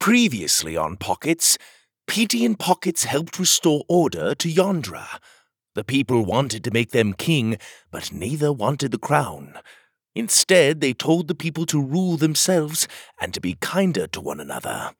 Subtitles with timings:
[0.00, 1.58] Previously on Pockets,
[2.06, 5.20] Petey and Pockets helped restore order to Yondra.
[5.74, 7.58] The people wanted to make them king,
[7.90, 9.58] but neither wanted the crown.
[10.14, 12.88] Instead, they told the people to rule themselves
[13.20, 14.92] and to be kinder to one another.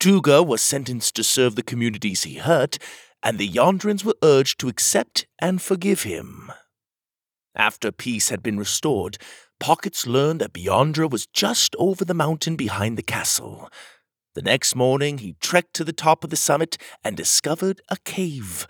[0.00, 2.76] Tuga was sentenced to serve the communities he hurt,
[3.22, 6.50] and the Yondrans were urged to accept and forgive him.
[7.54, 9.16] After peace had been restored,
[9.60, 13.70] Pockets learned that Beyondra was just over the mountain behind the castle.
[14.34, 18.66] The next morning, he trekked to the top of the summit and discovered a cave.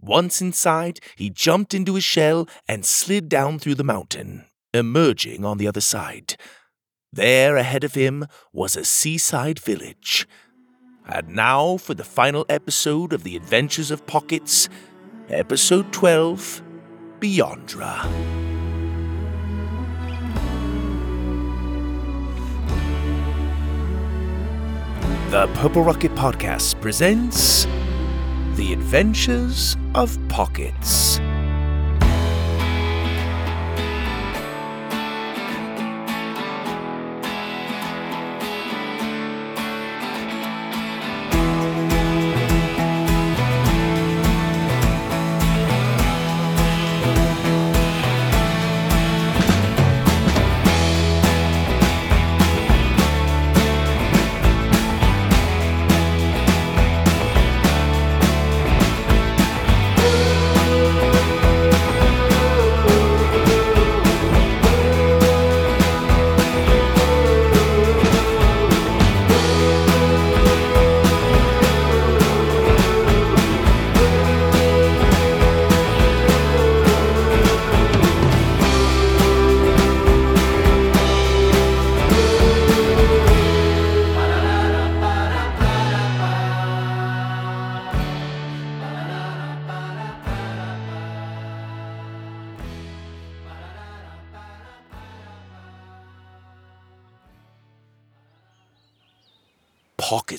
[0.00, 5.56] Once inside, he jumped into his shell and slid down through the mountain, emerging on
[5.56, 6.36] the other side.
[7.10, 10.28] There ahead of him was a seaside village.
[11.06, 14.68] And now for the final episode of The Adventures of Pockets,
[15.30, 16.62] Episode 12
[17.18, 18.57] Beyondra.
[25.30, 27.66] The Purple Rocket Podcast presents
[28.54, 31.20] The Adventures of Pockets.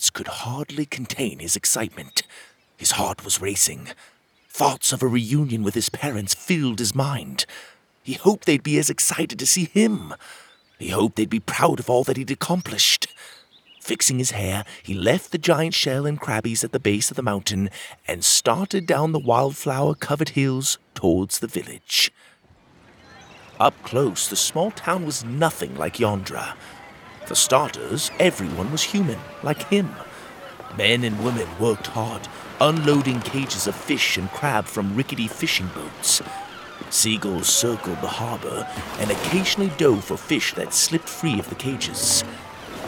[0.08, 2.24] Could hardly contain his excitement.
[2.78, 3.90] His heart was racing.
[4.48, 7.46] Thoughts of a reunion with his parents filled his mind.
[8.04, 10.14] He hoped they'd be as excited to see him.
[10.78, 13.08] He hoped they'd be proud of all that he'd accomplished.
[13.82, 17.24] Fixing his hair, he left the giant shell and crabbies at the base of the
[17.24, 17.70] mountain
[18.08, 22.12] and started down the wildflower covered hills towards the village.
[23.60, 26.56] Up close, the small town was nothing like Yondra.
[27.30, 29.94] For starters, everyone was human, like him.
[30.76, 32.28] Men and women worked hard,
[32.60, 36.24] unloading cages of fish and crab from rickety fishing boats.
[36.90, 38.68] Seagulls circled the harbor
[38.98, 42.24] and occasionally dove for fish that slipped free of the cages.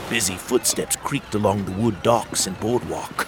[0.10, 3.28] Busy footsteps creaked along the wood docks and boardwalk.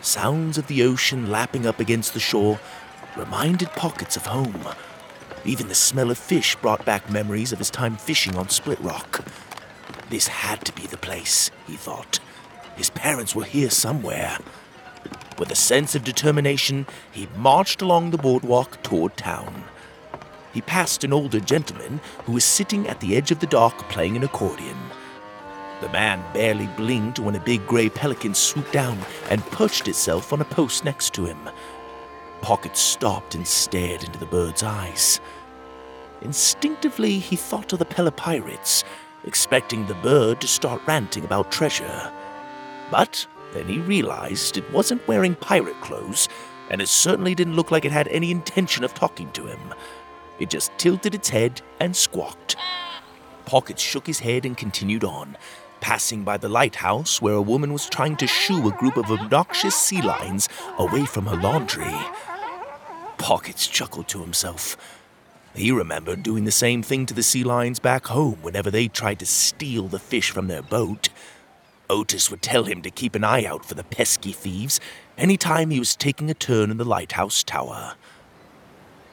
[0.00, 2.58] Sounds of the ocean lapping up against the shore
[3.18, 4.66] reminded Pockets of home.
[5.44, 9.22] Even the smell of fish brought back memories of his time fishing on Split Rock.
[10.08, 12.20] This had to be the place, he thought.
[12.76, 14.38] His parents were here somewhere.
[15.38, 19.64] With a sense of determination, he marched along the boardwalk toward town.
[20.52, 24.16] He passed an older gentleman who was sitting at the edge of the dock playing
[24.16, 24.76] an accordion.
[25.82, 30.40] The man barely blinked when a big gray pelican swooped down and perched itself on
[30.40, 31.38] a post next to him.
[32.40, 35.20] Pocket stopped and stared into the bird's eyes.
[36.22, 38.84] Instinctively, he thought of the Pelopirates,
[39.26, 42.12] expecting the bird to start ranting about treasure.
[42.90, 46.28] But then he realized it wasn't wearing pirate clothes,
[46.70, 49.74] and it certainly didn't look like it had any intention of talking to him.
[50.38, 52.56] It just tilted its head and squawked.
[53.46, 55.36] Pocket shook his head and continued on,
[55.80, 59.76] passing by the lighthouse where a woman was trying to shoo a group of obnoxious
[59.76, 60.48] sea lions
[60.78, 61.94] away from her laundry.
[63.18, 64.76] Pockets chuckled to himself.
[65.56, 69.18] He remembered doing the same thing to the sea lions back home whenever they tried
[69.20, 71.08] to steal the fish from their boat.
[71.88, 74.80] Otis would tell him to keep an eye out for the pesky thieves
[75.16, 77.94] any time he was taking a turn in the lighthouse tower.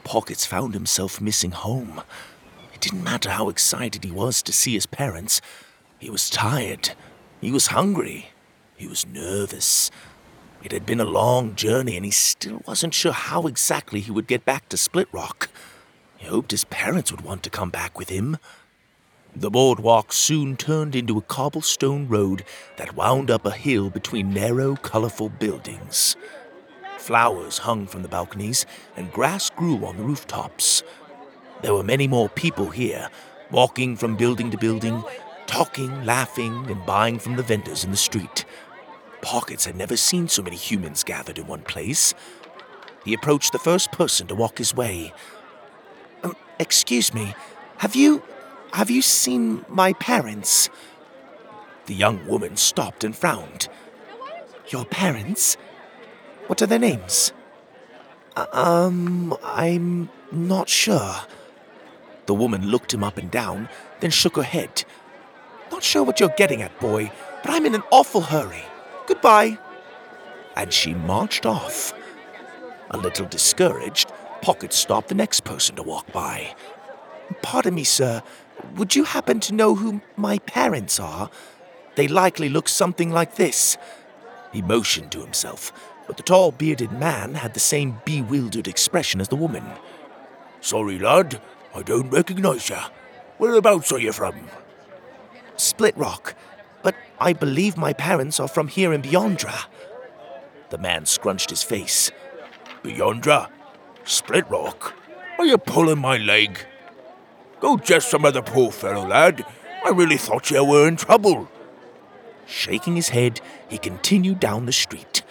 [0.04, 2.02] Pockets found himself missing home.
[2.74, 5.40] It didn't matter how excited he was to see his parents.
[5.98, 6.90] He was tired.
[7.40, 8.32] He was hungry.
[8.76, 9.90] He was nervous.
[10.62, 14.26] It had been a long journey, and he still wasn't sure how exactly he would
[14.26, 15.48] get back to Split Rock.
[16.24, 18.38] He hoped his parents would want to come back with him.
[19.36, 22.46] The boardwalk soon turned into a cobblestone road
[22.78, 26.16] that wound up a hill between narrow, colorful buildings.
[26.96, 28.64] Flowers hung from the balconies,
[28.96, 30.82] and grass grew on the rooftops.
[31.60, 33.10] There were many more people here,
[33.50, 35.04] walking from building to building,
[35.44, 38.46] talking, laughing, and buying from the vendors in the street.
[39.20, 42.14] Pockets had never seen so many humans gathered in one place.
[43.04, 45.12] He approached the first person to walk his way.
[46.58, 47.34] Excuse me,
[47.78, 48.22] have you.
[48.72, 50.68] have you seen my parents?
[51.86, 53.68] The young woman stopped and frowned.
[54.68, 55.56] Your parents?
[56.46, 57.32] What are their names?
[58.52, 61.14] Um, I'm not sure.
[62.26, 63.68] The woman looked him up and down,
[64.00, 64.84] then shook her head.
[65.70, 67.12] Not sure what you're getting at, boy,
[67.42, 68.64] but I'm in an awful hurry.
[69.06, 69.58] Goodbye.
[70.56, 71.92] And she marched off.
[72.90, 74.10] A little discouraged,
[74.44, 76.54] Pocket stopped the next person to walk by.
[77.40, 78.22] Pardon me, sir.
[78.76, 81.30] Would you happen to know who my parents are?
[81.94, 83.78] They likely look something like this.
[84.52, 85.72] He motioned to himself,
[86.06, 89.64] but the tall bearded man had the same bewildered expression as the woman.
[90.60, 91.40] Sorry, lad,
[91.74, 92.76] I don't recognize you.
[93.38, 94.34] Whereabouts are you from?
[95.56, 96.34] Split Rock,
[96.82, 99.68] but I believe my parents are from here in Beyondra.
[100.68, 102.10] The man scrunched his face.
[102.82, 103.48] Beyondra?
[104.04, 104.94] Split Rock?
[105.38, 106.58] Are you pulling my leg?
[107.60, 109.44] Go jest some other poor fellow, lad.
[109.84, 111.48] I really thought you were in trouble.
[112.46, 115.22] Shaking his head, he continued down the street.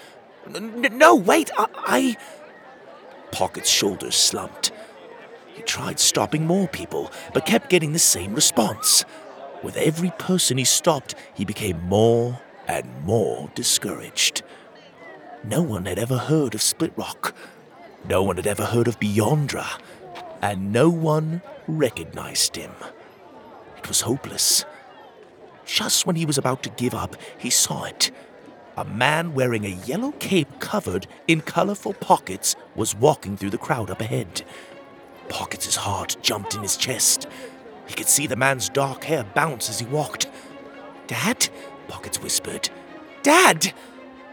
[0.50, 2.18] no, wait, I, I.
[3.32, 4.72] Pocket's shoulders slumped.
[5.54, 9.06] He tried stopping more people, but kept getting the same response.
[9.62, 14.42] With every person he stopped, he became more and more discouraged.
[15.44, 17.36] No one had ever heard of Split Rock.
[18.08, 19.66] No one had ever heard of Beyondra.
[20.42, 22.72] And no one recognized him.
[23.78, 24.66] It was hopeless.
[25.66, 28.12] Just when he was about to give up, he saw it.
[28.76, 33.90] A man wearing a yellow cape covered in colorful pockets was walking through the crowd
[33.90, 34.44] up ahead.
[35.30, 37.28] Pockets' heart jumped in his chest.
[37.88, 40.28] He could see the man's dark hair bounce as he walked.
[41.08, 41.50] Dad?
[41.88, 42.70] Pockets whispered.
[43.22, 43.74] Dad!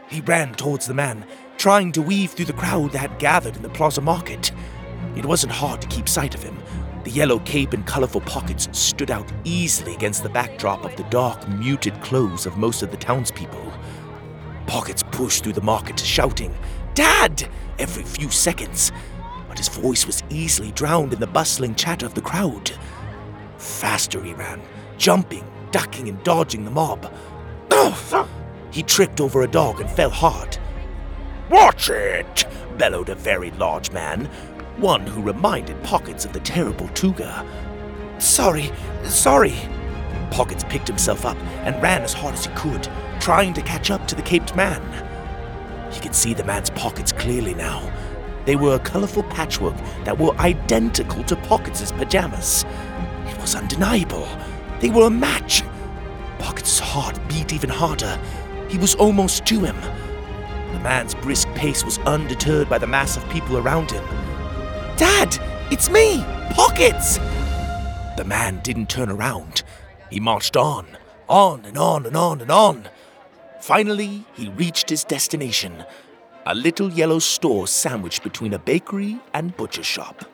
[0.09, 1.25] He ran towards the man,
[1.61, 4.51] trying to weave through the crowd that had gathered in the plaza market.
[5.15, 6.59] It wasn't hard to keep sight of him.
[7.05, 11.47] The yellow cape and colorful pockets stood out easily against the backdrop of the dark,
[11.51, 13.75] muted clothes of most of the townspeople.
[14.67, 16.57] Pockets pushed through the market, shouting,
[16.95, 17.47] Dad!
[17.79, 18.91] every few seconds,
[19.47, 22.73] but his voice was easily drowned in the bustling chatter of the crowd.
[23.59, 24.62] Faster he ran,
[24.97, 27.12] jumping, ducking, and dodging the mob.
[28.71, 30.57] he tripped over a dog and fell hard.
[31.50, 32.47] Watch it!
[32.79, 34.26] bellowed a very large man,
[34.76, 37.44] one who reminded Pockets of the terrible Tuga.
[38.20, 38.70] Sorry,
[39.02, 39.56] sorry.
[40.31, 42.88] Pockets picked himself up and ran as hard as he could,
[43.19, 44.81] trying to catch up to the caped man.
[45.93, 47.93] He could see the man's pockets clearly now.
[48.44, 52.64] They were a colorful patchwork that were identical to Pockets' pajamas.
[53.26, 54.29] It was undeniable.
[54.79, 55.64] They were a match.
[56.38, 58.20] Pockets' heart beat even harder.
[58.69, 59.76] He was almost to him.
[60.81, 64.03] The man's brisk pace was undeterred by the mass of people around him.
[64.97, 65.38] Dad,
[65.71, 67.19] it's me, Pockets!
[68.17, 69.62] The man didn't turn around.
[70.09, 70.87] He marched on,
[71.29, 72.88] on and on and on and on.
[73.61, 75.85] Finally, he reached his destination
[76.47, 80.25] a little yellow store sandwiched between a bakery and butcher shop.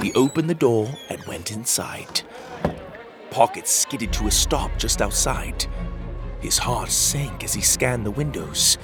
[0.00, 2.22] He opened the door and went inside.
[3.32, 5.66] Pockets skidded to a stop just outside.
[6.38, 8.78] His heart sank as he scanned the windows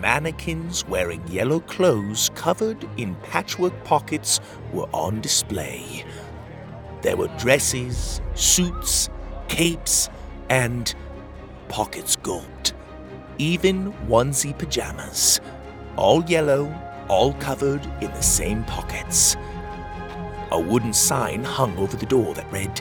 [0.00, 4.40] mannequins wearing yellow clothes covered in patchwork pockets
[4.72, 6.04] were on display.
[7.02, 9.08] There were dresses, suits,
[9.48, 10.08] capes,
[10.48, 10.94] and
[11.68, 12.74] pockets gulped.
[13.38, 15.40] Even onesie pajamas.
[15.96, 16.74] All yellow,
[17.08, 19.36] all covered in the same pockets.
[20.52, 22.80] A wooden sign hung over the door that read,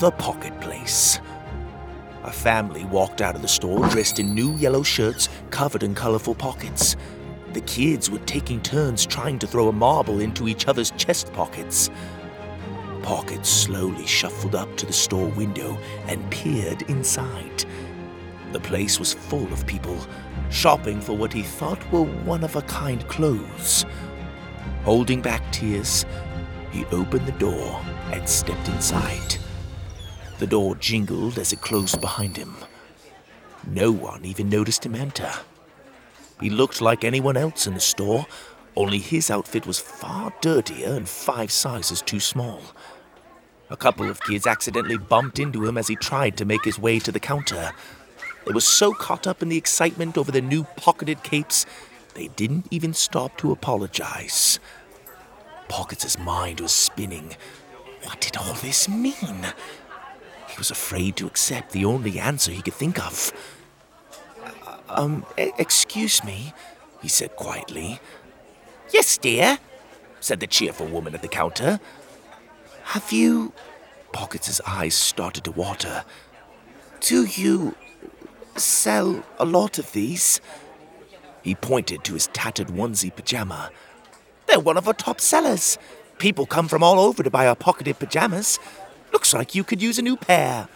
[0.00, 1.20] The Pocket Place.
[2.28, 6.34] A family walked out of the store dressed in new yellow shirts covered in colorful
[6.34, 6.94] pockets.
[7.54, 11.88] The kids were taking turns trying to throw a marble into each other's chest pockets.
[13.02, 17.64] Pockets slowly shuffled up to the store window and peered inside.
[18.52, 19.96] The place was full of people,
[20.50, 23.86] shopping for what he thought were one of a kind clothes.
[24.84, 26.04] Holding back tears,
[26.72, 27.80] he opened the door
[28.12, 29.37] and stepped inside.
[30.38, 32.56] The door jingled as it closed behind him.
[33.66, 35.32] No one even noticed him enter.
[36.40, 38.26] He looked like anyone else in the store,
[38.76, 42.62] only his outfit was far dirtier and five sizes too small.
[43.70, 46.98] A couple of kids accidentally bumped into him as he tried to make his way
[47.00, 47.72] to the counter.
[48.46, 51.66] They were so caught up in the excitement over the new pocketed capes,
[52.14, 54.58] they didn't even stop to apologize.
[55.68, 57.36] Pockets' mind was spinning.
[58.04, 59.46] What did all this mean?
[60.58, 63.32] Was afraid to accept the only answer he could think of.
[64.88, 66.52] Um, e- excuse me,
[67.02, 68.00] he said quietly.
[68.92, 69.58] Yes, dear,
[70.20, 71.80] said the cheerful woman at the counter.
[72.84, 73.52] Have you.
[74.12, 76.04] Pockets' eyes started to water.
[77.00, 77.76] Do you
[78.56, 80.40] sell a lot of these?
[81.42, 83.70] He pointed to his tattered onesie pajama.
[84.46, 85.76] They're one of our top sellers.
[86.18, 88.58] People come from all over to buy our pocketed pajamas.
[89.18, 90.68] Looks like you could use a new pair.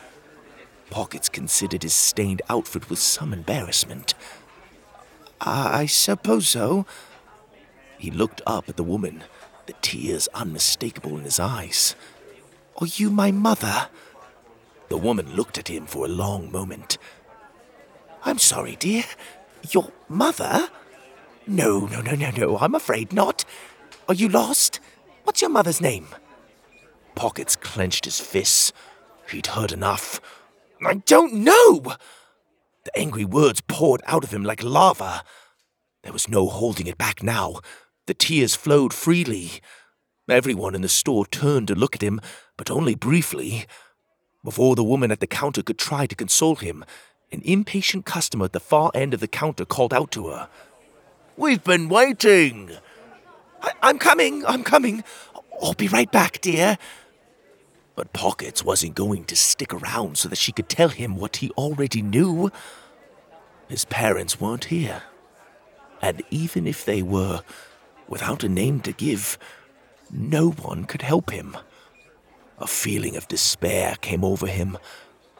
[0.90, 4.14] Pockets considered his stained outfit with some embarrassment.
[5.40, 6.84] I suppose so.
[7.98, 9.22] He looked up at the woman,
[9.66, 11.94] the tears unmistakable in his eyes.
[12.78, 13.88] Are you my mother?
[14.88, 16.98] The woman looked at him for a long moment.
[18.24, 19.04] I'm sorry, dear.
[19.70, 20.68] Your mother?
[21.46, 23.44] No, no, no, no, no, I'm afraid not.
[24.08, 24.80] Are you lost?
[25.22, 26.08] What's your mother's name?
[27.14, 28.72] Pockets clenched his fists.
[29.30, 30.20] He'd heard enough.
[30.84, 31.96] I don't know!
[32.84, 35.22] The angry words poured out of him like lava.
[36.02, 37.60] There was no holding it back now.
[38.06, 39.60] The tears flowed freely.
[40.28, 42.20] Everyone in the store turned to look at him,
[42.56, 43.66] but only briefly.
[44.44, 46.84] Before the woman at the counter could try to console him,
[47.30, 50.48] an impatient customer at the far end of the counter called out to her.
[51.36, 52.72] We've been waiting.
[53.62, 55.04] I- I'm coming, I'm coming.
[55.62, 56.76] I'll be right back, dear.
[57.94, 61.50] But Pockets wasn't going to stick around so that she could tell him what he
[61.50, 62.50] already knew.
[63.68, 65.02] His parents weren't here.
[66.00, 67.42] And even if they were,
[68.08, 69.38] without a name to give,
[70.10, 71.56] no one could help him.
[72.58, 74.78] A feeling of despair came over him.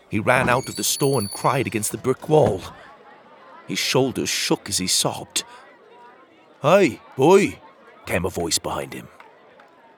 [0.09, 2.61] He ran out of the store and cried against the brick wall.
[3.67, 5.45] His shoulders shook as he sobbed.
[6.61, 7.59] Hey, boy,
[8.07, 9.09] came a voice behind him.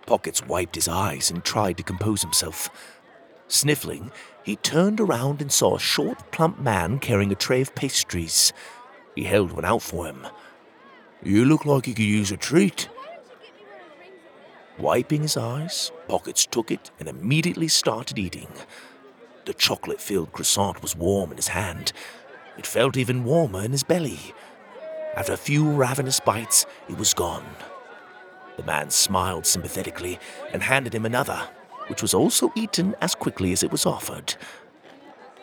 [0.06, 2.70] Pockets wiped his eyes and tried to compose himself.
[3.48, 4.10] Sniffling,
[4.42, 8.52] he turned around and saw a short, plump man carrying a tray of pastries.
[9.14, 10.26] He held one out for him.
[11.22, 12.88] You look like you could use a treat.
[14.78, 18.48] Wiping his eyes, Pockets took it and immediately started eating.
[19.44, 21.92] The chocolate filled croissant was warm in his hand.
[22.58, 24.18] It felt even warmer in his belly.
[25.16, 27.44] After a few ravenous bites, it was gone.
[28.56, 30.18] The man smiled sympathetically
[30.52, 31.48] and handed him another,
[31.88, 34.34] which was also eaten as quickly as it was offered.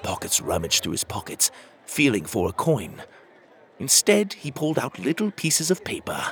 [0.03, 1.51] Pockets rummaged through his pockets,
[1.85, 3.01] feeling for a coin.
[3.79, 6.31] Instead, he pulled out little pieces of paper.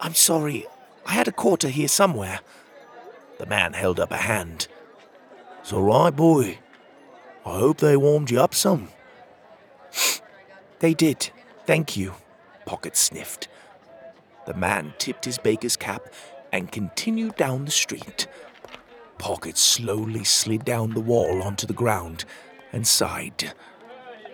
[0.00, 0.66] I'm sorry,
[1.06, 2.40] I had a quarter here somewhere.
[3.38, 4.68] The man held up a hand.
[5.60, 6.58] It's all right, boy.
[7.44, 8.88] I hope they warmed you up some.
[10.80, 11.30] they did,
[11.66, 12.14] thank you,
[12.66, 13.48] Pocket sniffed.
[14.46, 16.02] The man tipped his baker's cap
[16.52, 18.26] and continued down the street.
[19.18, 22.24] Pocket slowly slid down the wall onto the ground
[22.72, 23.52] and sighed.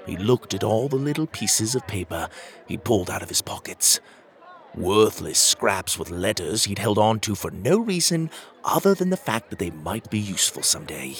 [0.07, 2.29] He looked at all the little pieces of paper
[2.67, 4.01] he'd pulled out of his pockets.
[4.75, 8.31] Worthless scraps with letters he'd held on to for no reason
[8.63, 11.15] other than the fact that they might be useful someday.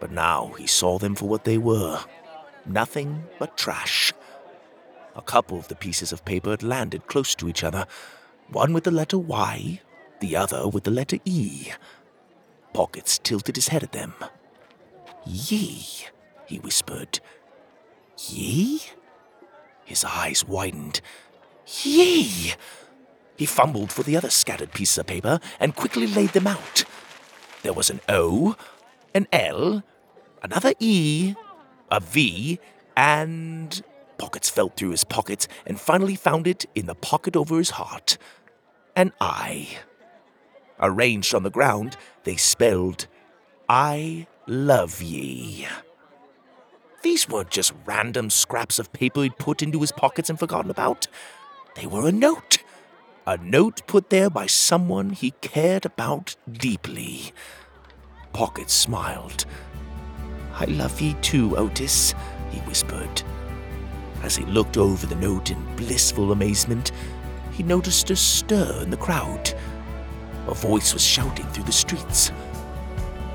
[0.00, 2.00] But now he saw them for what they were
[2.68, 4.12] nothing but trash.
[5.18, 7.86] A couple of the pieces of paper had landed close to each other,
[8.50, 9.80] one with the letter Y,
[10.20, 11.72] the other with the letter E.
[12.72, 14.14] Pockets tilted his head at them.
[15.26, 15.84] Ye,
[16.46, 17.18] he whispered.
[18.28, 18.80] Ye?
[19.84, 21.00] His eyes widened.
[21.82, 22.54] Ye!
[23.36, 26.84] He fumbled for the other scattered pieces of paper and quickly laid them out.
[27.62, 28.56] There was an O,
[29.14, 29.82] an L,
[30.44, 31.34] another E,
[31.90, 32.60] a V,
[32.96, 33.82] and.
[34.18, 38.18] Pockets felt through his pockets and finally found it in the pocket over his heart.
[38.96, 39.78] An I.
[40.80, 43.06] Arranged on the ground, they spelled,
[43.68, 45.66] I love ye.
[47.02, 51.06] These weren't just random scraps of paper he'd put into his pockets and forgotten about.
[51.76, 52.58] They were a note.
[53.26, 57.32] A note put there by someone he cared about deeply.
[58.32, 59.44] Pocket smiled.
[60.54, 62.14] I love ye too, Otis,
[62.50, 63.22] he whispered.
[64.22, 66.92] As he looked over the note in blissful amazement,
[67.52, 69.52] he noticed a stir in the crowd.
[70.46, 72.32] A voice was shouting through the streets.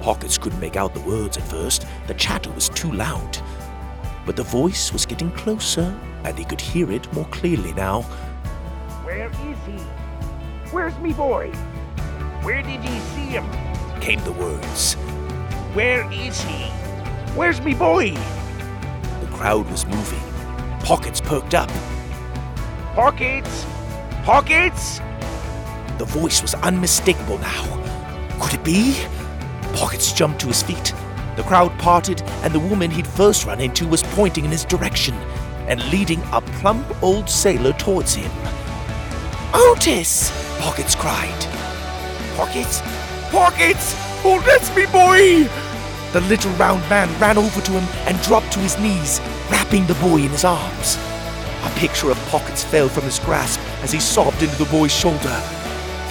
[0.01, 3.37] Pockets couldn't make out the words at first, the chatter was too loud.
[4.25, 8.01] But the voice was getting closer, and he could hear it more clearly now.
[9.03, 9.77] Where is he?
[10.71, 11.51] Where's me boy?
[12.41, 13.45] Where did ye see him?
[14.01, 14.95] Came the words.
[15.73, 16.65] Where is he?
[17.35, 18.11] Where's me boy?
[18.11, 20.32] The crowd was moving.
[20.83, 21.69] Pockets perked up.
[22.93, 23.65] Pockets!
[24.23, 24.99] Pockets!
[25.97, 27.63] The voice was unmistakable now.
[28.41, 29.01] Could it be?
[29.73, 30.93] Pockets jumped to his feet.
[31.37, 35.15] The crowd parted, and the woman he'd first run into was pointing in his direction
[35.69, 38.29] and leading a plump old sailor towards him.
[39.53, 40.31] Otis!
[40.59, 41.47] Pockets cried.
[42.35, 42.81] Pockets?
[43.31, 43.95] Pockets!
[44.25, 45.49] Oh, that's me boy!
[46.11, 49.19] The little round man ran over to him and dropped to his knees,
[49.73, 50.97] wrapping the boy in his arms.
[51.63, 55.41] A picture of Pockets fell from his grasp as he sobbed into the boy's shoulder.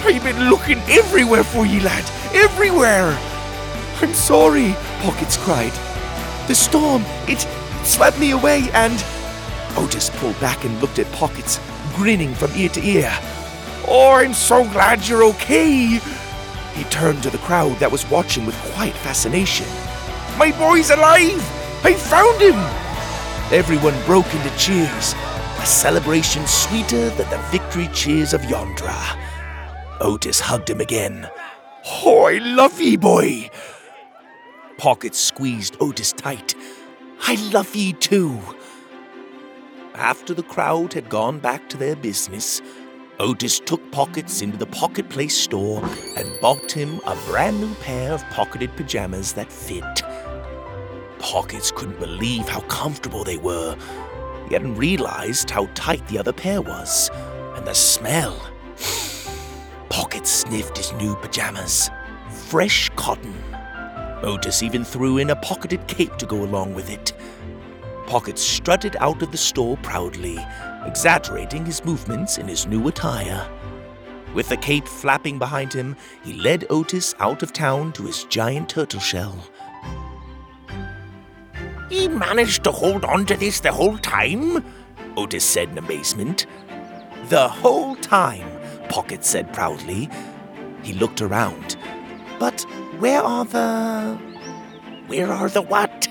[0.03, 2.03] I've been looking everywhere for ye, lad.
[2.33, 3.17] Everywhere!
[4.01, 5.71] I'm sorry, Pockets cried.
[6.49, 7.47] The storm, it
[7.85, 9.01] swept me away and.
[9.75, 11.61] Oh, Otis pulled back and looked at Pockets,
[11.95, 13.11] grinning from ear to ear.
[13.87, 15.99] Oh, I'm so glad you're okay.
[16.73, 19.67] He turned to the crowd that was watching with quiet fascination.
[20.37, 21.41] My boy's alive!
[21.85, 22.82] I found him!
[23.53, 25.13] Everyone broke into cheers,
[25.59, 28.97] a celebration sweeter than the victory cheers of Yondra.
[30.01, 31.29] Otis hugged him again.
[32.03, 33.51] Oh, I love ye, boy!
[34.79, 36.55] Pockets squeezed Otis tight.
[37.27, 38.39] I love ye too.
[39.93, 42.59] After the crowd had gone back to their business,
[43.19, 48.13] Otis took Pockets into the Pocket Place store and bought him a brand new pair
[48.13, 50.01] of pocketed pajamas that fit.
[51.23, 53.77] Pockets couldn't believe how comfortable they were.
[54.49, 57.09] He hadn't realized how tight the other pair was,
[57.55, 58.37] and the smell.
[59.89, 61.89] Pockets sniffed his new pajamas.
[62.49, 63.33] Fresh cotton.
[64.21, 67.13] Otis even threw in a pocketed cape to go along with it.
[68.05, 70.37] Pockets strutted out of the store proudly,
[70.85, 73.49] exaggerating his movements in his new attire.
[74.33, 78.67] With the cape flapping behind him, he led Otis out of town to his giant
[78.67, 79.41] turtle shell.
[81.93, 84.65] He managed to hold on to this the whole time?
[85.15, 86.47] Otis said in amazement.
[87.29, 88.49] The whole time,
[88.89, 90.09] Pocket said proudly.
[90.81, 91.77] He looked around.
[92.39, 92.61] But
[92.97, 94.17] where are the.
[95.05, 96.07] Where are the what?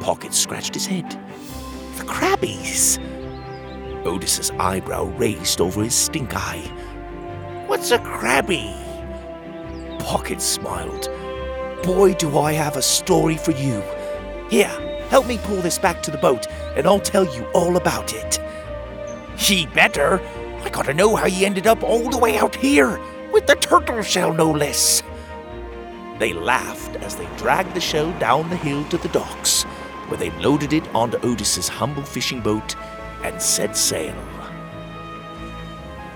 [0.00, 1.08] Pocket scratched his head.
[1.98, 2.98] The crabbies.
[4.04, 6.68] Otis's eyebrow raised over his stink eye.
[7.68, 8.74] What's a crabby?
[10.00, 11.08] Pocket smiled.
[11.84, 13.80] Boy, do I have a story for you.
[14.54, 14.68] Here,
[15.08, 18.38] help me pull this back to the boat, and I'll tell you all about it.
[19.36, 20.20] He better.
[20.62, 23.00] I gotta know how he ended up all the way out here,
[23.32, 25.02] with the turtle shell no less.
[26.20, 29.64] They laughed as they dragged the shell down the hill to the docks,
[30.06, 32.76] where they loaded it onto Otis's humble fishing boat
[33.24, 34.14] and set sail.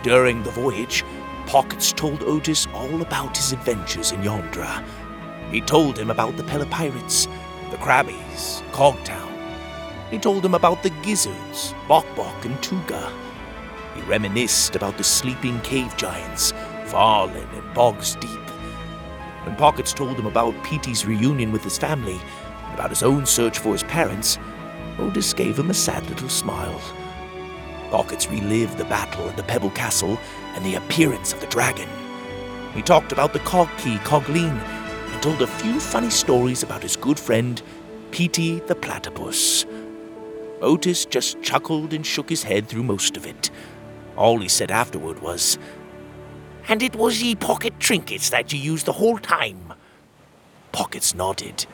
[0.04, 1.04] During the voyage,
[1.48, 4.84] Pockets told Otis all about his adventures in Yondra.
[5.50, 7.26] He told him about the Pella Pirates,
[7.70, 9.28] the Crabbies, Cogtown.
[10.10, 13.12] He told him about the Gizzards, Bok Bok and Tuga.
[13.94, 16.52] He reminisced about the sleeping cave giants,
[16.86, 18.30] Farlin and Boggs Deep.
[19.44, 22.18] When Pockets told him about Petey's reunion with his family,
[22.64, 24.38] and about his own search for his parents,
[24.98, 26.80] Otis gave him a sad little smile.
[27.90, 30.18] Pockets relived the battle at the Pebble Castle
[30.54, 31.88] and the appearance of the dragon.
[32.74, 34.58] He talked about the Cog Key Cogleen
[35.12, 37.62] and told a few funny stories about his good friend,
[38.10, 39.66] Petey the Platypus.
[40.60, 43.50] Otis just chuckled and shook his head through most of it.
[44.16, 45.58] All he said afterward was,
[46.68, 49.72] And it was ye pocket trinkets that ye used the whole time?
[50.72, 51.66] Pockets nodded.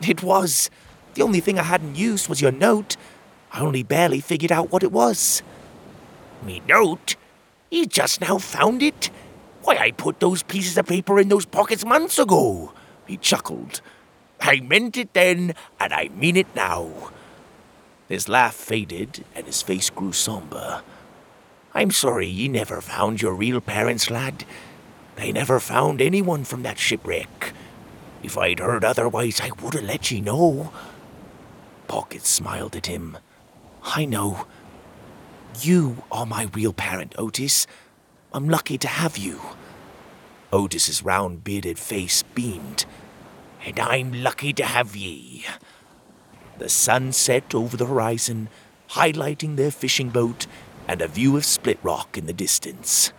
[0.00, 0.70] It was.
[1.14, 2.96] The only thing I hadn't used was your note.
[3.52, 5.42] I only barely figured out what it was.
[6.44, 7.16] Me note?
[7.70, 9.10] You just now found it?
[9.62, 12.72] Why, I put those pieces of paper in those pockets months ago.
[13.08, 13.80] He chuckled.
[14.40, 17.10] I meant it then, and I mean it now.
[18.08, 20.82] His laugh faded, and his face grew somber.
[21.74, 24.44] I'm sorry ye never found your real parents, lad.
[25.16, 27.52] They never found anyone from that shipwreck.
[28.22, 30.72] If I'd heard otherwise, I would have let ye know.
[31.86, 33.18] Pocket smiled at him.
[33.82, 34.46] I know.
[35.60, 37.66] You are my real parent, Otis.
[38.32, 39.40] I'm lucky to have you.
[40.52, 42.86] Otis's round bearded face beamed.
[43.64, 45.44] And I'm lucky to have ye.
[46.58, 48.48] The sun set over the horizon,
[48.90, 50.46] highlighting their fishing boat
[50.86, 53.12] and a view of Split Rock in the distance.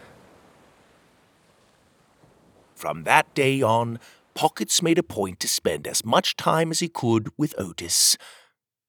[2.73, 3.99] From that day on,
[4.33, 8.17] Pockets made a point to spend as much time as he could with Otis.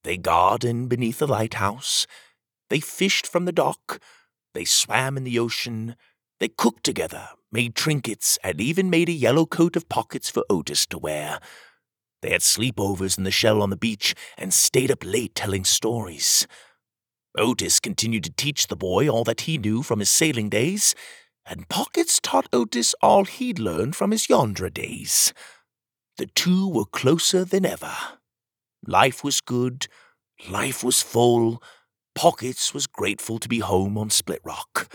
[0.04, 2.06] They gardened beneath the lighthouse,
[2.68, 4.00] they fished from the dock,
[4.54, 5.96] they swam in the ocean,
[6.38, 10.86] they cooked together, made trinkets, and even made a yellow coat of pockets for Otis
[10.86, 11.40] to wear.
[12.22, 16.46] They had sleepovers in the shell on the beach and stayed up late telling stories.
[17.38, 20.94] Otis continued to teach the boy all that he knew from his sailing days,
[21.46, 25.32] and Pockets taught Otis all he'd learned from his Yondra days.
[26.20, 27.94] the two were closer than ever.
[28.86, 29.86] Life was good,
[30.50, 31.62] life was full.
[32.14, 34.94] Pockets was grateful to be home on Split Rock.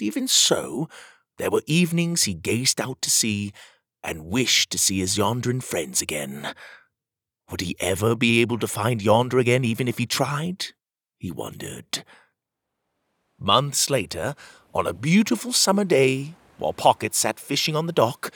[0.00, 0.88] Even so,
[1.38, 3.52] there were evenings he gazed out to sea
[4.02, 6.54] and wished to see his Yondran friends again.
[7.50, 10.66] Would he ever be able to find Yondra again, even if he tried?
[11.18, 12.04] He wondered.
[13.38, 14.34] Months later,
[14.74, 18.32] on a beautiful summer day, while Pocket sat fishing on the dock,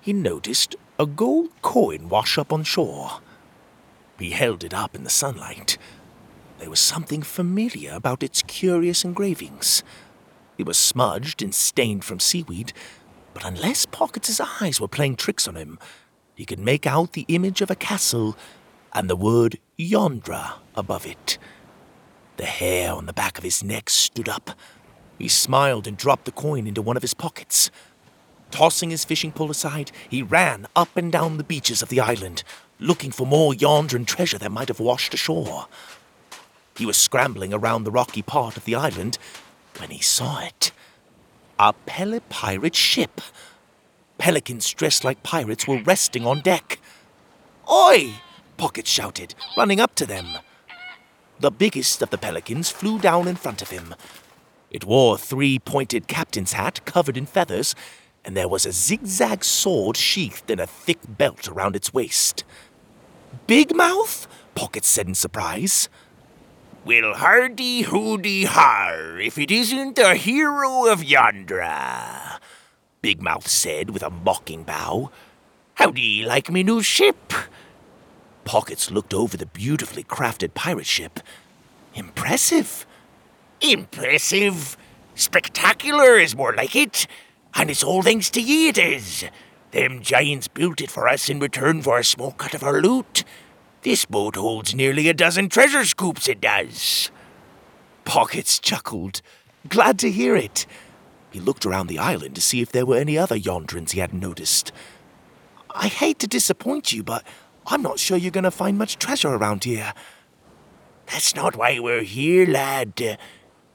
[0.00, 3.20] he noticed a gold coin wash up on shore.
[4.18, 5.76] He held it up in the sunlight.
[6.58, 9.82] There was something familiar about its curious engravings.
[10.58, 12.72] It was smudged and stained from seaweed,
[13.34, 15.78] but unless Pocket's eyes were playing tricks on him,
[16.34, 18.36] he could make out the image of a castle
[18.92, 21.38] and the word Yondra above it.
[22.36, 24.50] The hair on the back of his neck stood up.
[25.18, 27.70] He smiled and dropped the coin into one of his pockets.
[28.50, 32.42] Tossing his fishing pole aside, he ran up and down the beaches of the island,
[32.78, 35.68] looking for more Yondran treasure that might have washed ashore.
[36.76, 39.18] He was scrambling around the rocky part of the island
[39.80, 40.72] when he saw it.
[41.58, 43.20] A Pele pirate ship.
[44.18, 46.78] Pelicans dressed like pirates were resting on deck.
[47.70, 48.14] Oi!
[48.56, 50.38] Pocket shouted, running up to them.
[51.40, 53.94] The biggest of the pelicans flew down in front of him.
[54.70, 57.74] It wore a three pointed captain's hat covered in feathers,
[58.24, 62.44] and there was a zigzag sword sheathed in a thick belt around its waist.
[63.46, 64.26] Big Mouth?
[64.54, 65.88] Pocket said in surprise.
[66.86, 72.38] Well, hardy hoody har, if it isn't the hero of Yondra,
[73.02, 75.10] Big Mouth said with a mocking bow.
[75.74, 77.32] How do ye like me new ship?
[78.44, 81.18] Pockets looked over the beautifully crafted pirate ship.
[81.96, 82.86] Impressive.
[83.60, 84.76] Impressive?
[85.16, 87.08] Spectacular is more like it.
[87.56, 89.24] And it's all thanks to ye it is.
[89.72, 93.24] Them giants built it for us in return for a small cut of our loot.
[93.86, 97.12] This boat holds nearly a dozen treasure scoops, it does.
[98.04, 99.22] Pockets chuckled.
[99.68, 100.66] Glad to hear it.
[101.30, 104.18] He looked around the island to see if there were any other Yondrans he hadn't
[104.18, 104.72] noticed.
[105.70, 107.22] I hate to disappoint you, but
[107.68, 109.94] I'm not sure you're going to find much treasure around here.
[111.06, 113.20] That's not why we're here, lad.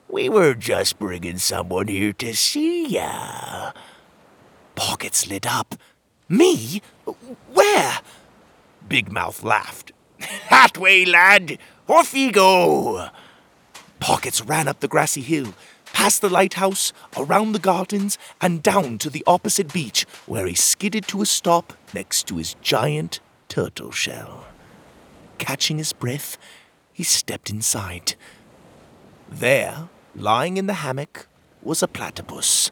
[0.09, 3.71] We were just bringing someone here to see ya.
[4.75, 5.75] Pockets lit up.
[6.27, 6.81] Me?
[7.53, 7.99] Where?
[8.89, 9.93] Big Mouth laughed.
[10.49, 11.57] That way, lad.
[11.87, 13.09] Off ye go.
[13.99, 15.53] Pockets ran up the grassy hill,
[15.93, 21.07] past the lighthouse, around the gardens, and down to the opposite beach, where he skidded
[21.09, 24.45] to a stop next to his giant turtle shell.
[25.37, 26.37] Catching his breath,
[26.93, 28.15] he stepped inside.
[29.29, 31.27] There, lying in the hammock,
[31.61, 32.71] was a platypus.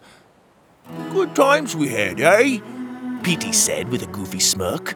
[1.12, 2.60] Good times we had, eh?
[3.22, 4.96] Petey said with a goofy smirk.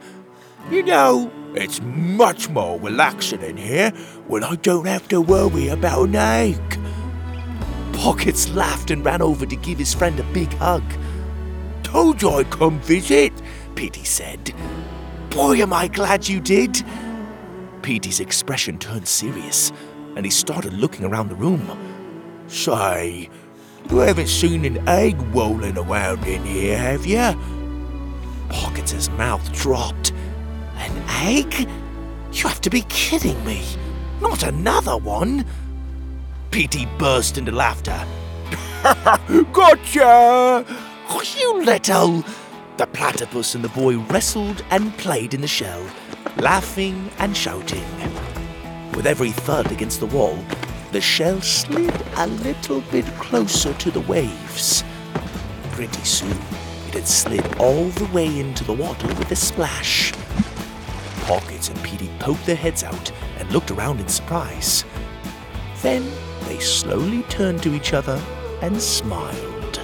[0.71, 3.91] You know, it's much more relaxing in here
[4.27, 6.79] when I don't have to worry about an egg.
[7.93, 10.83] Pockets laughed and ran over to give his friend a big hug.
[11.83, 13.33] Told you I'd come visit,
[13.75, 14.53] Petey said.
[15.29, 16.83] Boy, am I glad you did.
[17.81, 19.71] Petey's expression turned serious,
[20.15, 21.61] and he started looking around the room.
[22.47, 23.29] Say,
[23.89, 27.35] you haven't seen an egg rolling around in here, have you?
[28.49, 30.12] Pockets' mouth dropped.
[30.83, 31.67] An egg?
[32.33, 33.63] You have to be kidding me.
[34.21, 35.45] Not another one.
[36.51, 38.05] Petey burst into laughter.
[39.53, 40.65] gotcha!
[41.39, 42.23] You little.
[42.77, 45.85] The platypus and the boy wrestled and played in the shell,
[46.37, 47.85] laughing and shouting.
[48.93, 50.37] With every thud against the wall,
[50.91, 54.83] the shell slid a little bit closer to the waves.
[55.71, 56.37] Pretty soon,
[56.87, 60.13] it had slid all the way into the water with a splash.
[61.23, 64.83] Pockets and Petey poked their heads out and looked around in surprise.
[65.81, 66.09] Then
[66.45, 68.21] they slowly turned to each other
[68.61, 69.79] and smiled.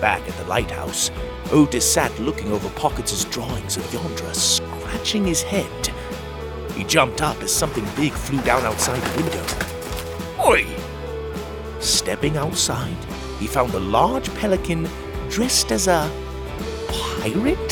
[0.00, 1.10] Back at the lighthouse,
[1.52, 5.92] Otis sat looking over Pockets' drawings of Yondra, scratching his head.
[6.74, 9.44] He jumped up as something big flew down outside the window.
[10.44, 10.66] Oi!
[11.80, 12.96] Stepping outside,
[13.38, 14.88] he found a large pelican
[15.30, 16.10] dressed as a
[16.88, 17.65] pirate?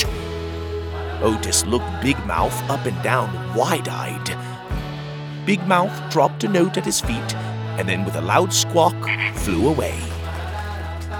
[1.24, 5.46] Otis looked Big Mouth up and down, wide eyed.
[5.46, 7.34] Big Mouth dropped a note at his feet
[7.78, 8.94] and then, with a loud squawk,
[9.36, 9.98] flew away.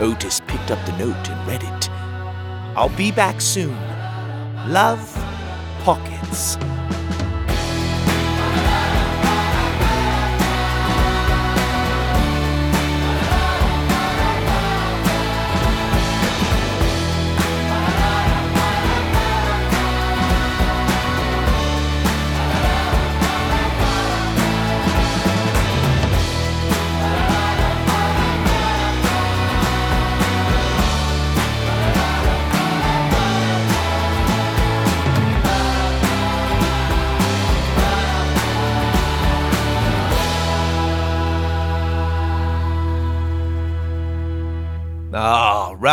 [0.01, 1.91] Otis picked up the note and read it.
[2.77, 3.75] I'll be back soon.
[4.71, 5.11] Love,
[5.81, 6.57] Pockets.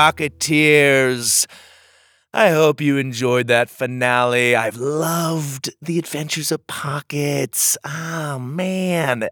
[0.02, 1.46] Rocketeers.
[2.34, 4.56] I hope you enjoyed that finale.
[4.56, 7.78] I've loved the adventures of Pockets.
[7.84, 9.30] Ah, oh, man.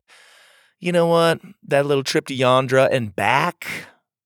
[0.79, 1.41] You know what?
[1.63, 3.65] That little trip to Yondra and back.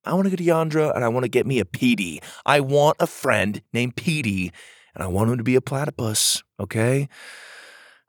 [0.03, 2.21] I want to go to Yondra and I want to get me a Petey.
[2.45, 4.51] I want a friend named Petey
[4.93, 7.07] and I want him to be a platypus, okay?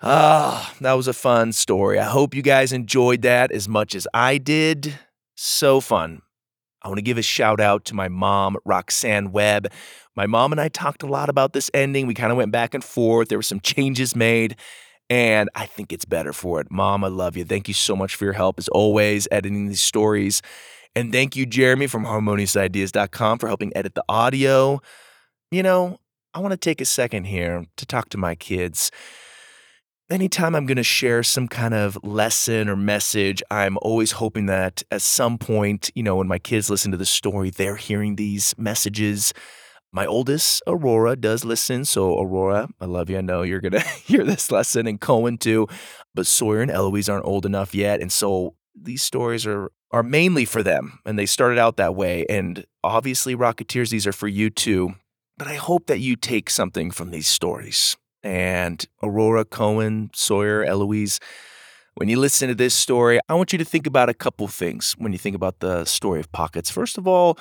[0.03, 2.01] Ah, that was a fun story.
[2.01, 4.99] I hope you guys enjoyed that as much as I did.
[5.37, 6.24] So fun.
[6.85, 9.73] I want to give a shout out to my mom, Roxanne Webb.
[10.15, 12.07] My mom and I talked a lot about this ending.
[12.07, 13.29] We kind of went back and forth.
[13.29, 14.57] There were some changes made,
[15.09, 16.71] and I think it's better for it.
[16.71, 17.45] Mom, I love you.
[17.45, 20.43] Thank you so much for your help, as always, editing these stories.
[20.95, 24.81] And thank you, Jeremy from harmoniousideas.com, for helping edit the audio.
[25.51, 25.99] You know,
[26.35, 28.91] I want to take a second here to talk to my kids
[30.15, 34.85] anytime I'm going to share some kind of lesson or message, I'm always hoping that
[34.93, 38.55] at some point, you know, when my kids listen to the story, they're hearing these
[38.57, 39.35] messages.
[39.93, 41.85] My oldest, Aurora, does listen.
[41.85, 43.19] So, Aurora, I love you.
[43.19, 45.67] I know you're going to hear this lesson, and Cohen too.
[46.15, 48.01] But Sawyer and Eloise aren't old enough yet.
[48.01, 52.27] And so these stories are are mainly for them and they started out that way
[52.29, 54.93] and obviously rocketeers these are for you too
[55.39, 61.21] but i hope that you take something from these stories and Aurora, Cohen, Sawyer, Eloise.
[61.95, 64.97] When you listen to this story, I want you to think about a couple things
[64.99, 66.69] when you think about the story of Pockets.
[66.69, 67.39] First of all,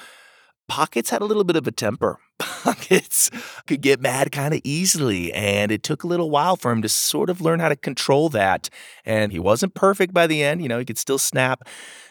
[0.70, 2.20] Pockets had a little bit of a temper.
[2.40, 3.30] Pockets
[3.68, 6.90] could get mad kind of easily, and it took a little while for him to
[6.90, 8.70] sort of learn how to control that.
[9.06, 11.68] And he wasn't perfect by the end, you know, he could still snap,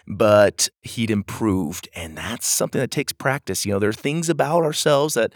[0.06, 1.88] but he'd improved.
[1.94, 3.64] And that's something that takes practice.
[3.64, 5.32] You know, there are things about ourselves that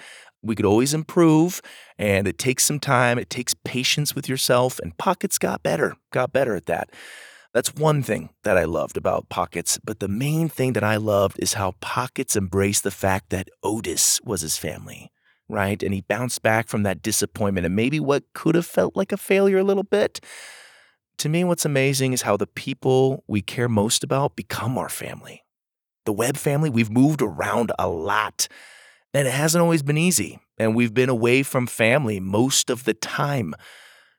[0.47, 1.61] we could always improve,
[1.99, 3.19] and it takes some time.
[3.19, 6.91] It takes patience with yourself, and Pockets got better, got better at that.
[7.53, 9.79] That's one thing that I loved about Pockets.
[9.83, 14.21] But the main thing that I loved is how Pockets embraced the fact that Otis
[14.25, 15.11] was his family,
[15.49, 15.83] right?
[15.83, 19.17] And he bounced back from that disappointment and maybe what could have felt like a
[19.17, 20.21] failure a little bit.
[21.19, 25.43] To me, what's amazing is how the people we care most about become our family.
[26.05, 28.49] The Webb family, we've moved around a lot.
[29.17, 30.41] And it hasn't always been easy.
[30.59, 33.55] And we've been away from family most of the time.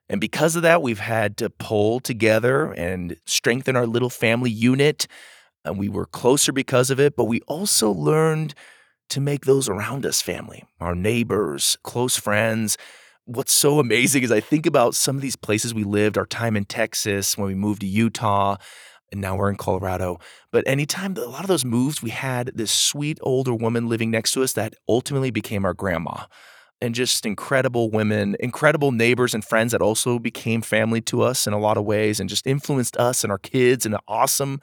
[0.10, 5.06] And because of that, we've had to pull together and strengthen our little family unit.
[5.64, 8.56] And we were closer because of it, but we also learned
[9.10, 12.76] to make those around us family, our neighbors, close friends.
[13.26, 16.58] What's so amazing is I think about some of these places we lived, our time
[16.58, 18.56] in Texas, when we moved to Utah,
[19.12, 20.20] and now we're in Colorado.
[20.52, 24.32] But anytime, a lot of those moves, we had this sweet older woman living next
[24.34, 26.26] to us that ultimately became our grandma.
[26.80, 31.54] And just incredible women, incredible neighbors and friends that also became family to us in
[31.54, 34.62] a lot of ways and just influenced us and our kids in awesome,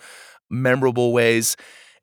[0.48, 1.56] memorable ways.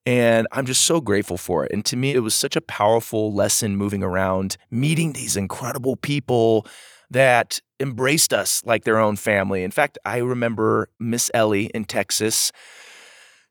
[0.06, 1.72] And I'm just so grateful for it.
[1.72, 6.66] And to me, it was such a powerful lesson moving around, meeting these incredible people
[7.12, 9.64] that embraced us like their own family.
[9.64, 12.52] In fact, I remember Miss Ellie in Texas.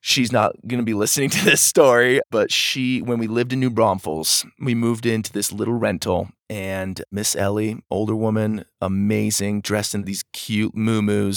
[0.01, 3.61] She's not going to be listening to this story, but she, when we lived in
[3.61, 9.95] New Braunfels, we moved into this little rental, and Miss Ellie, older woman, amazing, dressed
[9.95, 11.33] in these cute moo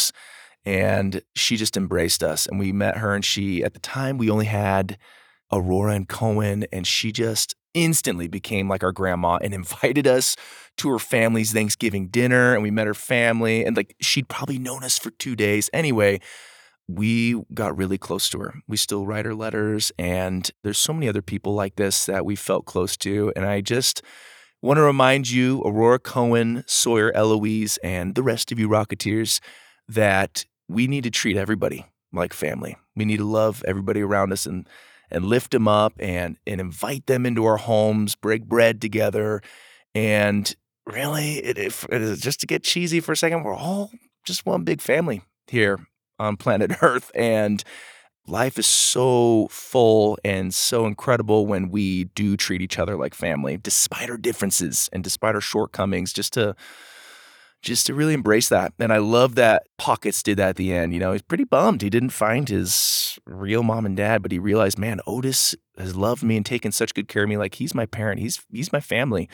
[0.65, 2.45] and she just embraced us.
[2.47, 4.97] And we met her, and she, at the time, we only had
[5.51, 10.35] Aurora and Cohen, and she just instantly became like our grandma and invited us
[10.77, 12.53] to her family's Thanksgiving dinner.
[12.53, 15.69] And we met her family, and like she'd probably known us for two days.
[15.73, 16.19] Anyway,
[16.87, 18.55] we got really close to her.
[18.67, 22.35] We still write her letters, and there's so many other people like this that we
[22.35, 23.31] felt close to.
[23.35, 24.01] And I just
[24.61, 29.39] want to remind you, Aurora Cohen, Sawyer Eloise, and the rest of you Rocketeers,
[29.87, 32.77] that we need to treat everybody like family.
[32.95, 34.67] We need to love everybody around us and
[35.11, 39.41] and lift them up and and invite them into our homes, break bread together,
[39.93, 43.43] and really, it, it, just to get cheesy for a second.
[43.43, 43.91] We're all
[44.25, 45.79] just one big family here
[46.19, 47.63] on planet Earth, and
[48.27, 53.57] life is so full and so incredible when we do treat each other like family,
[53.57, 56.13] despite our differences and despite our shortcomings.
[56.13, 56.55] Just to
[57.61, 58.73] just to really embrace that.
[58.77, 60.93] And I love that Pockets did that at the end.
[60.93, 64.39] You know, he's pretty bummed he didn't find his real mom and dad, but he
[64.39, 67.37] realized, man, Otis has loved me and taken such good care of me.
[67.37, 68.19] Like he's my parent.
[68.19, 69.29] He's he's my family.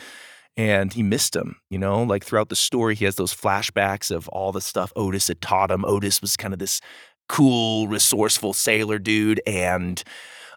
[0.56, 4.28] And he missed him, you know, like throughout the story, he has those flashbacks of
[4.28, 5.84] all the stuff Otis had taught him.
[5.84, 6.80] Otis was kind of this
[7.28, 9.40] cool, resourceful sailor dude.
[9.46, 10.02] And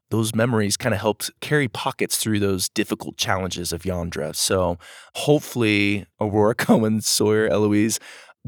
[0.09, 4.35] those memories kind of helped carry pockets through those difficult challenges of Yondra.
[4.35, 4.77] So
[5.15, 7.99] hopefully, Aurora Cohen, Sawyer, Eloise,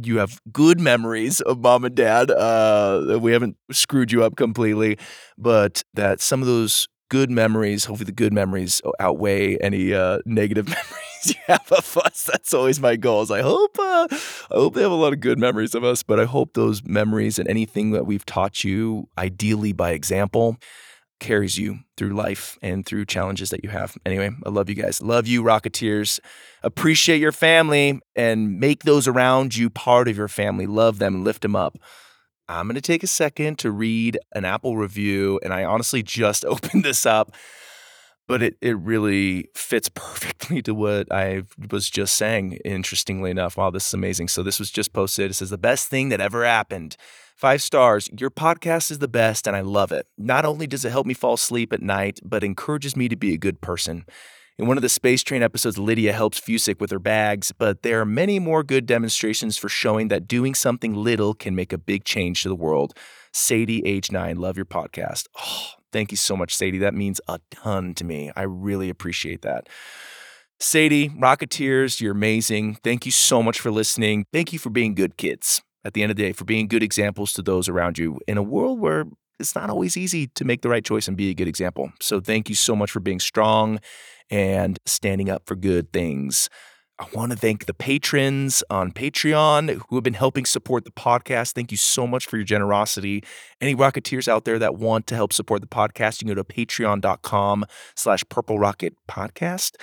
[0.01, 2.29] you have good memories of mom and dad.
[2.29, 4.97] Uh, we haven't screwed you up completely,
[5.38, 7.86] but that some of those good memories.
[7.86, 12.24] Hopefully, the good memories outweigh any uh, negative memories you have of us.
[12.24, 13.22] That's always my goal.
[13.22, 16.04] Is I hope uh, I hope they have a lot of good memories of us,
[16.04, 20.58] but I hope those memories and anything that we've taught you, ideally by example,
[21.20, 23.98] carries you through life and through challenges that you have.
[24.06, 25.02] Anyway, I love you guys.
[25.02, 26.20] Love you, Rocketeers.
[26.63, 30.68] Appreciate your family and make those around you part of your family.
[30.68, 31.78] Love them lift them up.
[32.47, 36.45] I'm going to take a second to read an Apple review, and I honestly just
[36.45, 37.31] opened this up,
[38.27, 43.58] but it, it really fits perfectly to what I was just saying, interestingly enough.
[43.58, 44.27] Wow, this is amazing.
[44.27, 45.31] So, this was just posted.
[45.31, 46.97] It says, The best thing that ever happened.
[47.36, 48.10] Five stars.
[48.17, 50.08] Your podcast is the best, and I love it.
[50.17, 53.34] Not only does it help me fall asleep at night, but encourages me to be
[53.34, 54.05] a good person.
[54.58, 58.00] In one of the Space Train episodes, Lydia helps Fusik with her bags, but there
[58.00, 62.06] are many more good demonstrations for showing that doing something little can make a big
[62.06, 62.94] change to the world.
[63.34, 65.28] Sadie, age nine, love your podcast.
[65.38, 66.78] Oh, thank you so much, Sadie.
[66.78, 68.32] That means a ton to me.
[68.34, 69.68] I really appreciate that.
[70.62, 72.76] Sadie, Rocketeers, you're amazing.
[72.76, 74.26] Thank you so much for listening.
[74.32, 76.82] Thank you for being good kids at the end of the day, for being good
[76.82, 79.04] examples to those around you in a world where
[79.39, 81.91] it's not always easy to make the right choice and be a good example.
[82.02, 83.80] So thank you so much for being strong
[84.30, 86.50] and standing up for good things.
[86.98, 91.52] I want to thank the patrons on Patreon who have been helping support the podcast.
[91.52, 93.21] Thank you so much for your generosity.
[93.60, 96.43] Any Rocketeers out there that want to help support the podcast, you can go to
[96.45, 99.76] patreon.com slash purple rocket podcast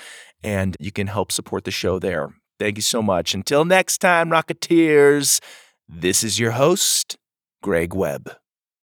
[0.42, 2.34] and you can help support the show there.
[2.58, 3.34] Thank you so much.
[3.34, 5.40] Until next time, Rocketeers,
[5.86, 7.18] this is your host,
[7.62, 8.41] Greg Webb.